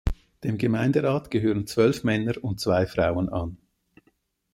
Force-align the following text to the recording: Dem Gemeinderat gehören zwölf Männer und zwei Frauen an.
Dem 0.43 0.57
Gemeinderat 0.57 1.29
gehören 1.29 1.67
zwölf 1.67 2.03
Männer 2.03 2.33
und 2.43 2.59
zwei 2.59 2.87
Frauen 2.87 3.29
an. 3.29 3.57